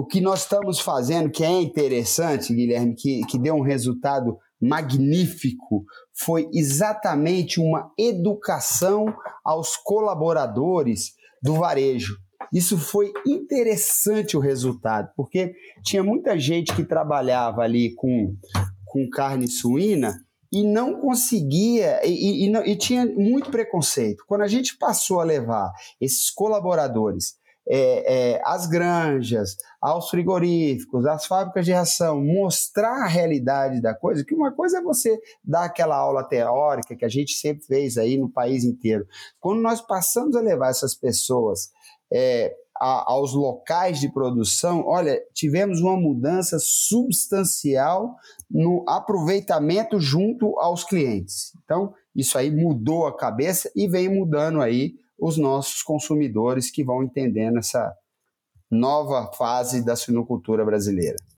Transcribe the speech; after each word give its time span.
o 0.00 0.06
que 0.06 0.18
nós 0.18 0.44
estamos 0.44 0.80
fazendo, 0.80 1.30
que 1.30 1.44
é 1.44 1.60
interessante, 1.60 2.54
Guilherme, 2.54 2.94
que, 2.94 3.20
que 3.26 3.38
deu 3.38 3.54
um 3.54 3.60
resultado 3.60 4.38
magnífico, 4.58 5.84
foi 6.14 6.48
exatamente 6.54 7.60
uma 7.60 7.92
educação 7.98 9.14
aos 9.44 9.76
colaboradores 9.76 11.12
do 11.42 11.52
varejo. 11.52 12.16
Isso 12.50 12.78
foi 12.78 13.12
interessante 13.26 14.38
o 14.38 14.40
resultado, 14.40 15.10
porque 15.14 15.52
tinha 15.84 16.02
muita 16.02 16.38
gente 16.38 16.74
que 16.74 16.82
trabalhava 16.82 17.60
ali 17.60 17.94
com, 17.94 18.34
com 18.86 19.06
carne 19.10 19.48
suína 19.48 20.14
e 20.50 20.64
não 20.64 20.98
conseguia, 20.98 22.00
e, 22.06 22.46
e, 22.46 22.70
e, 22.70 22.76
tinha 22.76 23.04
muito 23.04 23.50
preconceito. 23.50 24.24
Quando 24.26 24.40
a 24.40 24.48
gente 24.48 24.78
passou 24.78 25.20
a 25.20 25.24
levar 25.24 25.70
esses 26.00 26.30
colaboradores 26.30 27.38
é, 27.68 28.34
é, 28.36 28.42
granjas, 28.68 29.56
aos 29.80 30.10
frigoríficos, 30.10 31.06
às 31.06 31.26
fábricas 31.26 31.64
de 31.64 31.72
ração, 31.72 32.20
mostrar 32.20 33.04
a 33.04 33.06
realidade 33.06 33.80
da 33.80 33.94
coisa, 33.94 34.24
que 34.24 34.34
uma 34.34 34.52
coisa 34.52 34.78
é 34.78 34.82
você 34.82 35.18
dar 35.42 35.64
aquela 35.64 35.96
aula 35.96 36.24
teórica 36.24 36.96
que 36.96 37.04
a 37.04 37.08
gente 37.08 37.32
sempre 37.34 37.64
fez 37.64 37.96
aí 37.96 38.16
no 38.18 38.30
país 38.30 38.64
inteiro. 38.64 39.06
Quando 39.38 39.60
nós 39.60 39.80
passamos 39.80 40.36
a 40.36 40.40
levar 40.40 40.70
essas 40.70 40.94
pessoas 40.94 41.70
é, 42.12 42.54
a, 42.80 43.12
aos 43.12 43.34
locais 43.34 44.00
de 44.00 44.10
produção, 44.10 44.84
olha, 44.86 45.20
tivemos 45.34 45.80
uma 45.80 45.96
mudança 45.96 46.56
substancial 46.58 48.16
no 48.50 48.84
aproveitamento 48.88 50.00
junto 50.00 50.58
aos 50.58 50.82
clientes. 50.82 51.52
Então, 51.62 51.92
isso 52.16 52.38
aí 52.38 52.50
mudou 52.50 53.06
a 53.06 53.16
cabeça 53.16 53.70
e 53.76 53.86
vem 53.86 54.08
mudando 54.08 54.62
aí 54.62 54.94
os 55.18 55.36
nossos 55.36 55.82
consumidores 55.82 56.70
que 56.70 56.82
vão 56.82 57.02
entendendo 57.02 57.58
essa 57.58 57.94
nova 58.70 59.30
fase 59.36 59.84
da 59.84 59.94
suinocultura 59.94 60.64
brasileira. 60.64 61.16